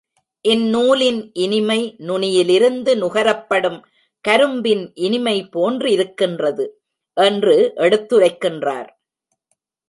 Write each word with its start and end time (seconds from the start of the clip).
இந்நூலின் 0.41 1.33
இனிமை 1.33 1.95
நுனியிலிருந்து 1.99 2.97
நுகரப்படும் 2.97 3.85
கரும்பின் 4.27 4.91
இனிமை 4.93 5.49
போன்றிருக்கின்றது. 5.55 6.65
என்று 7.17 7.73
எடுத்துரைக்கின்றார். 7.75 8.89